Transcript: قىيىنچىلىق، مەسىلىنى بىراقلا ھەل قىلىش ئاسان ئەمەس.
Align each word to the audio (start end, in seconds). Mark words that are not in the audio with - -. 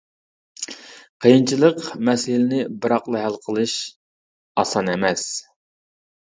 قىيىنچىلىق، 1.25 1.83
مەسىلىنى 2.09 2.61
بىراقلا 2.87 3.21
ھەل 3.27 3.37
قىلىش 3.45 3.77
ئاسان 4.63 4.91
ئەمەس. 4.97 5.29